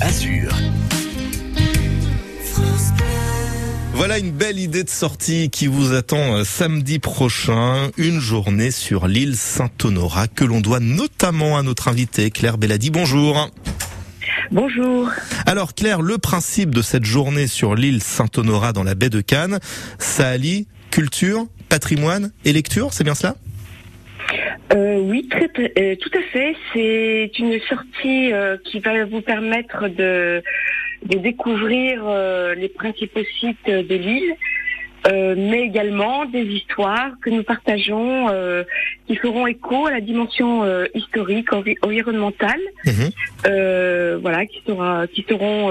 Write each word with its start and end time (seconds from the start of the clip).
Azur. 0.00 0.54
Voilà 3.94 4.18
une 4.18 4.30
belle 4.30 4.60
idée 4.60 4.84
de 4.84 4.88
sortie 4.88 5.50
qui 5.50 5.66
vous 5.66 5.92
attend 5.92 6.36
euh, 6.36 6.44
samedi 6.44 7.00
prochain, 7.00 7.90
une 7.96 8.20
journée 8.20 8.70
sur 8.70 9.08
l'île 9.08 9.36
Saint-Honorat 9.36 10.28
que 10.28 10.44
l'on 10.44 10.60
doit 10.60 10.78
notamment 10.78 11.58
à 11.58 11.64
notre 11.64 11.88
invité 11.88 12.30
Claire 12.30 12.58
Belladi. 12.58 12.90
Bonjour. 12.90 13.50
Bonjour. 14.52 15.10
Alors 15.46 15.74
Claire, 15.74 16.00
le 16.00 16.18
principe 16.18 16.72
de 16.72 16.82
cette 16.82 17.04
journée 17.04 17.48
sur 17.48 17.74
l'île 17.74 18.00
Saint-Honorat 18.00 18.72
dans 18.72 18.84
la 18.84 18.94
baie 18.94 19.10
de 19.10 19.20
Cannes, 19.20 19.58
ça 19.98 20.28
allie 20.28 20.68
culture, 20.92 21.46
patrimoine 21.68 22.30
et 22.44 22.52
lecture, 22.52 22.92
c'est 22.92 23.04
bien 23.04 23.16
cela? 23.16 23.34
Euh, 24.74 24.98
oui, 24.98 25.26
très, 25.28 25.50
euh, 25.78 25.96
tout 25.96 26.10
à 26.14 26.22
fait. 26.32 26.54
C'est 26.72 27.38
une 27.38 27.58
sortie 27.60 28.32
euh, 28.32 28.56
qui 28.64 28.80
va 28.80 29.04
vous 29.06 29.22
permettre 29.22 29.88
de, 29.88 30.42
de 31.04 31.18
découvrir 31.18 32.02
euh, 32.06 32.54
les 32.54 32.68
principaux 32.68 33.24
sites 33.40 33.66
de 33.66 33.94
l'île, 33.94 34.34
euh, 35.08 35.34
mais 35.36 35.62
également 35.62 36.24
des 36.26 36.42
histoires 36.44 37.10
que 37.22 37.30
nous 37.30 37.42
partageons 37.42 38.28
euh, 38.30 38.62
qui 39.06 39.16
feront 39.16 39.46
écho 39.46 39.86
à 39.86 39.90
la 39.92 40.00
dimension 40.00 40.64
euh, 40.64 40.86
historique, 40.94 41.52
envi- 41.52 41.76
environnementale, 41.82 42.60
Mhm. 42.86 43.10
voilà, 44.22 44.46
qui 44.46 44.60
sera, 44.66 45.06
qui 45.06 45.24
seront 45.28 45.70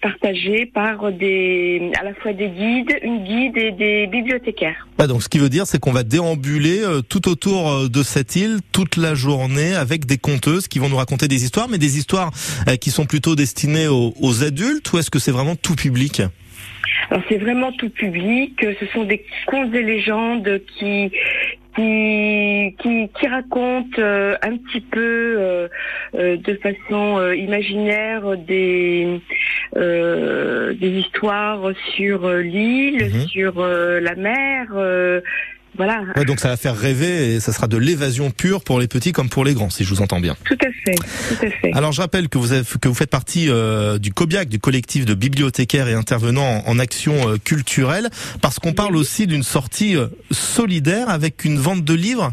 partagées 0.00 0.66
par 0.66 1.12
des, 1.12 1.90
à 2.00 2.04
la 2.04 2.14
fois 2.14 2.32
des 2.32 2.48
guides, 2.48 2.98
une 3.02 3.24
guide 3.24 3.56
et 3.56 3.72
des 3.72 4.06
bibliothécaires. 4.06 4.86
Ah, 4.98 5.06
donc 5.06 5.22
ce 5.22 5.28
qui 5.28 5.38
veut 5.38 5.48
dire 5.48 5.66
c'est 5.66 5.78
qu'on 5.78 5.92
va 5.92 6.02
déambuler 6.02 6.80
tout 7.08 7.28
autour 7.28 7.88
de 7.88 8.02
cette 8.02 8.36
île 8.36 8.58
toute 8.72 8.96
la 8.96 9.14
journée 9.14 9.74
avec 9.74 10.06
des 10.06 10.18
conteuses 10.18 10.68
qui 10.68 10.78
vont 10.78 10.88
nous 10.88 10.96
raconter 10.96 11.28
des 11.28 11.44
histoires, 11.44 11.68
mais 11.68 11.78
des 11.78 11.98
histoires 11.98 12.30
qui 12.80 12.90
sont 12.90 13.06
plutôt 13.06 13.34
destinées 13.36 13.88
aux, 13.88 14.14
aux 14.20 14.42
adultes 14.44 14.90
ou 14.92 14.98
est-ce 14.98 15.10
que 15.10 15.18
c'est 15.18 15.32
vraiment 15.32 15.56
tout 15.56 15.74
public? 15.74 16.22
Alors 17.10 17.22
c'est 17.28 17.38
vraiment 17.38 17.72
tout 17.72 17.90
public. 17.90 18.64
Ce 18.80 18.86
sont 18.86 19.04
des 19.04 19.24
contes 19.46 19.74
et 19.74 19.82
légendes 19.82 20.60
qui 20.78 21.10
qui 21.76 22.74
qui, 22.80 23.08
qui 23.18 23.26
racontent 23.28 23.98
euh, 24.00 24.36
un 24.42 24.56
petit 24.56 24.80
peu 24.80 25.36
euh, 25.38 25.68
euh, 26.14 26.36
de 26.36 26.54
façon 26.54 27.18
euh, 27.18 27.36
imaginaire 27.36 28.36
des 28.36 29.20
euh, 29.76 30.74
des 30.74 30.90
histoires 30.90 31.70
sur 31.94 32.26
euh, 32.26 32.40
l'île, 32.42 33.04
Mhm. 33.04 33.26
sur 33.28 33.54
euh, 33.60 34.00
la 34.00 34.14
mer. 34.16 34.66
Voilà, 35.76 36.02
Ouais, 36.16 36.24
donc 36.24 36.40
ça 36.40 36.48
va 36.48 36.56
faire 36.56 36.76
rêver 36.76 37.34
et 37.34 37.40
ça 37.40 37.52
sera 37.52 37.68
de 37.68 37.76
l'évasion 37.76 38.30
pure 38.30 38.62
pour 38.64 38.80
les 38.80 38.88
petits 38.88 39.12
comme 39.12 39.28
pour 39.28 39.44
les 39.44 39.54
grands, 39.54 39.70
si 39.70 39.84
je 39.84 39.90
vous 39.94 40.02
entends 40.02 40.20
bien. 40.20 40.36
tout 40.44 40.58
à 40.60 40.70
fait, 40.70 40.94
tout 40.94 41.46
à 41.46 41.50
fait. 41.50 41.72
Alors 41.74 41.92
je 41.92 42.00
rappelle 42.00 42.28
que 42.28 42.38
vous, 42.38 42.52
avez, 42.52 42.64
que 42.80 42.88
vous 42.88 42.94
faites 42.94 43.10
partie 43.10 43.48
euh, 43.48 43.98
du 43.98 44.12
COBIAC, 44.12 44.48
du 44.48 44.58
collectif 44.58 45.04
de 45.04 45.14
bibliothécaires 45.14 45.88
et 45.88 45.94
intervenants 45.94 46.62
en, 46.66 46.70
en 46.70 46.78
action 46.78 47.28
euh, 47.28 47.36
culturelle, 47.42 48.08
parce 48.42 48.58
qu'on 48.58 48.72
parle 48.72 48.96
aussi 48.96 49.26
d'une 49.26 49.42
sortie 49.42 49.96
euh, 49.96 50.08
solidaire 50.30 51.10
avec 51.10 51.44
une 51.44 51.58
vente 51.58 51.84
de 51.84 51.94
livres. 51.94 52.32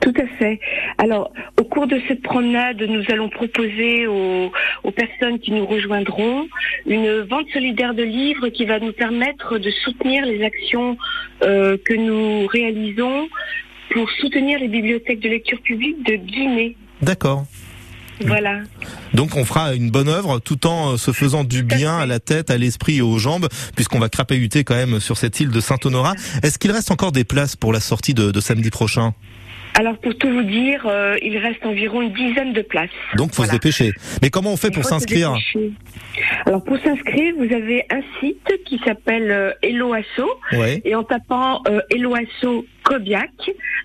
Tout 0.00 0.12
à 0.20 0.26
fait. 0.38 0.58
Alors, 0.98 1.32
au 1.60 1.64
cours 1.64 1.86
de 1.86 2.00
cette 2.08 2.22
promenade, 2.22 2.82
nous 2.82 3.04
allons 3.08 3.28
proposer 3.28 4.08
aux, 4.08 4.50
aux 4.84 4.90
personnes 4.90 5.38
qui 5.38 5.52
nous 5.52 5.66
rejoindront 5.66 6.48
une 6.86 7.20
vente 7.20 7.46
solidaire 7.52 7.94
de 7.94 8.02
livres 8.02 8.48
qui 8.48 8.64
va 8.64 8.78
nous 8.80 8.92
permettre 8.92 9.58
de 9.58 9.70
soutenir 9.70 10.24
les 10.24 10.42
actions 10.42 10.96
euh, 11.42 11.76
que 11.84 11.94
nous 11.94 12.46
réalisons 12.46 13.28
pour 13.90 14.10
soutenir 14.20 14.58
les 14.58 14.68
bibliothèques 14.68 15.20
de 15.20 15.28
lecture 15.28 15.60
publique 15.60 16.04
de 16.06 16.16
Guinée. 16.16 16.76
D'accord. 17.00 17.44
Voilà. 18.20 18.60
Donc 19.14 19.36
on 19.36 19.44
fera 19.44 19.74
une 19.74 19.90
bonne 19.90 20.08
œuvre 20.08 20.38
tout 20.38 20.66
en 20.66 20.92
euh, 20.92 20.96
se 20.96 21.12
faisant 21.12 21.44
du 21.44 21.62
bien 21.62 21.96
à 21.98 22.06
la 22.06 22.20
tête, 22.20 22.50
à 22.50 22.58
l'esprit 22.58 22.98
et 22.98 23.02
aux 23.02 23.18
jambes, 23.18 23.48
puisqu'on 23.74 23.98
va 23.98 24.08
crapahuter 24.08 24.64
quand 24.64 24.74
même 24.74 25.00
sur 25.00 25.16
cette 25.16 25.40
île 25.40 25.50
de 25.50 25.60
Saint-Honorat. 25.60 26.14
Est-ce 26.42 26.58
qu'il 26.58 26.70
reste 26.70 26.90
encore 26.90 27.12
des 27.12 27.24
places 27.24 27.56
pour 27.56 27.72
la 27.72 27.80
sortie 27.80 28.14
de, 28.14 28.30
de 28.30 28.40
samedi 28.40 28.70
prochain? 28.70 29.14
Alors, 29.78 29.96
pour 29.98 30.14
tout 30.16 30.28
vous 30.28 30.42
dire, 30.42 30.86
euh, 30.86 31.16
il 31.22 31.38
reste 31.38 31.64
environ 31.64 32.02
une 32.02 32.12
dizaine 32.12 32.52
de 32.52 32.62
places. 32.62 32.90
Donc 33.16 33.34
faut 33.34 33.44
se 33.44 33.50
dépêcher. 33.50 33.92
Mais 34.20 34.28
comment 34.30 34.52
on 34.52 34.56
fait 34.56 34.68
Il 34.68 34.74
pour 34.74 34.84
s'inscrire. 34.84 35.34
Alors, 36.46 36.62
pour 36.62 36.78
s'inscrire, 36.78 37.34
vous 37.38 37.52
avez 37.54 37.84
un 37.90 38.02
site 38.20 38.52
qui 38.66 38.78
s'appelle 38.84 39.30
euh, 39.30 39.52
Hello 39.62 39.94
Asso. 39.94 40.28
Ouais. 40.52 40.82
et 40.84 40.94
en 40.94 41.02
tapant 41.04 41.62
euh, 41.68 41.80
Eloasso 41.90 42.66
Cobiac, 42.84 43.30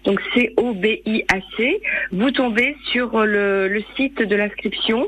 donc 0.04 0.20
C-O-B-I-A-C, 0.34 1.82
vous 2.12 2.32
tombez 2.32 2.76
sur 2.92 3.16
euh, 3.16 3.26
le, 3.26 3.68
le 3.68 3.84
site 3.96 4.22
de 4.22 4.36
l'inscription 4.36 5.08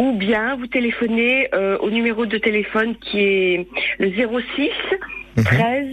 ou 0.00 0.12
bien 0.12 0.56
vous 0.56 0.66
téléphonez 0.66 1.48
euh, 1.54 1.78
au 1.78 1.90
numéro 1.90 2.26
de 2.26 2.38
téléphone 2.38 2.96
qui 2.96 3.20
est 3.20 3.66
le 3.98 4.10
06 4.10 4.70
Mhm. 5.38 5.44
13 5.44 5.86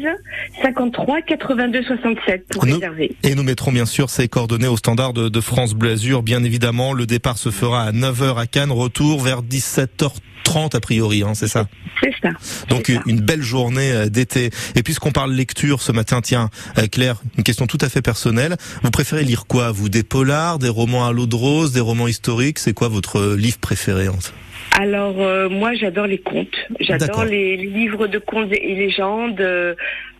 53 0.61 1.21
82 1.21 1.83
67 1.83 2.45
pour 2.51 2.65
Nous- 2.65 2.75
réserver. 2.75 3.15
Et 3.23 3.35
nous 3.35 3.43
mettrons 3.43 3.71
bien 3.71 3.85
sûr 3.85 4.09
ces 4.09 4.27
coordonnées 4.27 4.67
au 4.67 4.77
standard 4.77 5.13
de, 5.13 5.29
de 5.29 5.41
France 5.41 5.73
Bleu 5.73 5.91
Azur, 5.91 6.23
bien 6.23 6.43
évidemment. 6.43 6.93
Le 6.93 7.05
départ 7.05 7.37
se 7.37 7.49
fera 7.51 7.83
à 7.83 7.91
9h 7.91 8.37
à 8.37 8.47
Cannes, 8.47 8.71
retour 8.71 9.21
vers 9.21 9.41
17h30 9.43 10.75
a 10.75 10.79
priori, 10.79 11.23
hein, 11.23 11.33
c'est 11.33 11.47
ça 11.47 11.67
C'est 12.01 12.13
ça. 12.21 12.29
Donc 12.69 12.87
ça. 12.87 13.01
une 13.07 13.19
belle 13.19 13.41
journée 13.41 13.91
euh, 13.91 14.09
d'été. 14.09 14.51
Et 14.75 14.83
puisqu'on 14.83 15.11
parle 15.11 15.33
lecture 15.33 15.81
ce 15.81 15.91
matin, 15.91 16.21
tiens, 16.21 16.49
euh, 16.77 16.87
Claire, 16.87 17.21
une 17.37 17.43
question 17.43 17.67
tout 17.67 17.77
à 17.81 17.89
fait 17.89 18.01
personnelle. 18.01 18.55
Vous 18.83 18.91
préférez 18.91 19.23
lire 19.23 19.45
quoi 19.47 19.71
Vous 19.71 19.89
des 19.89 20.03
polars, 20.03 20.59
des 20.59 20.69
romans 20.69 21.05
à 21.05 21.11
l'eau 21.11 21.25
de 21.25 21.35
rose, 21.35 21.71
des 21.73 21.79
romans 21.81 22.07
historiques? 22.07 22.59
C'est 22.59 22.73
quoi 22.73 22.87
votre 22.87 23.19
euh, 23.19 23.35
livre 23.35 23.57
préféré 23.57 24.07
en 24.07 24.13
fait? 24.19 24.33
Alors 24.77 25.21
euh, 25.21 25.49
moi 25.49 25.73
j'adore 25.73 26.07
les 26.07 26.17
contes, 26.17 26.67
j'adore 26.79 27.23
les, 27.25 27.55
les 27.57 27.67
livres 27.67 28.07
de 28.07 28.19
contes 28.19 28.51
et 28.51 28.75
légendes, 28.75 29.39
euh, 29.39 29.73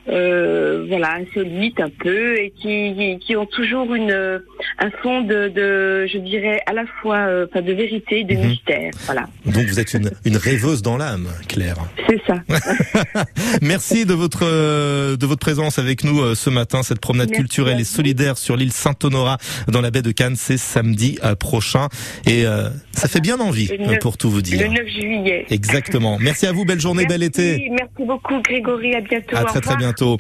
euh, 0.08 0.86
voilà 0.88 1.16
insolites 1.16 1.80
un 1.80 1.90
peu 1.90 2.38
et 2.38 2.52
qui, 2.52 3.18
qui 3.20 3.36
ont 3.36 3.46
toujours 3.46 3.94
une 3.96 4.12
euh, 4.12 4.40
un 4.80 4.90
fond 5.02 5.22
de, 5.22 5.50
de 5.50 6.08
je 6.12 6.18
dirais 6.18 6.62
à 6.66 6.74
la 6.74 6.86
fois 7.02 7.18
euh, 7.18 7.48
de 7.56 7.74
vérité, 7.74 8.24
de 8.24 8.34
Mhm. 8.36 8.48
mystère, 8.48 8.92
voilà 9.06 9.28
Donc 9.46 9.66
vous 9.66 9.80
êtes 9.80 9.94
une, 9.94 10.12
une 10.26 10.38
rêveuse 10.38 10.82
dans 10.82 10.98
l'âme, 10.98 11.28
Claire. 11.48 11.78
c'est 12.08 12.22
ça. 12.28 12.36
Merci 13.62 14.06
de 14.06 14.14
votre 14.14 14.40
euh, 14.44 15.18
de 15.18 15.26
votre 15.26 15.40
présence 15.40 15.80
avec 15.80 16.04
nous 16.04 16.20
euh, 16.22 16.36
ce 16.36 16.50
matin. 16.50 16.84
Cette 16.84 17.00
promenade 17.00 17.30
Merci 17.30 17.42
culturelle 17.42 17.80
et 17.80 17.84
solidaire 17.84 18.38
sur 18.38 18.56
l'île 18.58 18.72
Saint-Honorat 18.72 19.38
dans 19.68 19.82
la 19.82 19.92
baie 19.92 20.02
de 20.02 20.12
Cannes, 20.12 20.36
c'est 20.36 20.58
samedi 20.58 21.18
euh, 21.24 21.36
prochain. 21.36 21.88
Et 22.26 22.46
euh, 22.46 22.70
ça 22.94 23.08
fait 23.08 23.22
bien 23.22 23.40
envie, 23.40 23.68
Le 23.68 24.00
pour 24.00 24.18
tout 24.18 24.30
vous 24.30 24.38
Le 24.38 24.42
dire. 24.44 24.72
9 24.72 24.88
juillet. 24.88 25.46
Exactement. 25.50 26.18
Merci 26.20 26.48
à 26.48 26.52
vous. 26.52 26.66
Belle 26.66 26.80
journée, 26.82 27.06
bel 27.06 27.24
été. 27.24 27.52
Merci, 27.58 27.70
merci 27.72 28.06
beaucoup 28.08 28.42
Grégory, 28.42 28.94
à 28.96 29.02
bientôt. 29.02 29.36
À 29.36 29.44
très 29.44 29.62
très 29.62 29.76
bientôt. 29.78 30.18